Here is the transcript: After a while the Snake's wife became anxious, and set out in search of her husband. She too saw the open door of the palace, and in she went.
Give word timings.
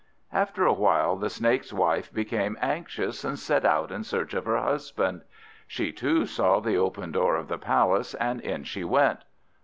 After 0.33 0.65
a 0.65 0.73
while 0.73 1.15
the 1.15 1.29
Snake's 1.29 1.71
wife 1.71 2.11
became 2.11 2.57
anxious, 2.59 3.23
and 3.23 3.37
set 3.37 3.63
out 3.63 3.91
in 3.91 4.03
search 4.03 4.33
of 4.33 4.45
her 4.45 4.57
husband. 4.57 5.21
She 5.67 5.91
too 5.91 6.25
saw 6.25 6.59
the 6.59 6.75
open 6.75 7.11
door 7.11 7.35
of 7.35 7.47
the 7.47 7.59
palace, 7.59 8.15
and 8.15 8.41
in 8.41 8.63
she 8.63 8.83
went. 8.83 9.19